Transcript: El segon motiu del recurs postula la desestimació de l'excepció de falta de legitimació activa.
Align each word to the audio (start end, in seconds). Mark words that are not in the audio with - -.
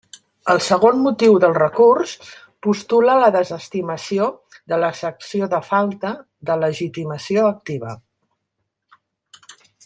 El 0.51 0.59
segon 0.67 1.01
motiu 1.07 1.33
del 1.43 1.51
recurs 1.57 2.13
postula 2.67 3.17
la 3.25 3.29
desestimació 3.35 4.31
de 4.73 4.81
l'excepció 4.85 5.51
de 5.53 5.61
falta 5.69 6.15
de 6.51 6.57
legitimació 6.65 7.47
activa. 7.53 7.95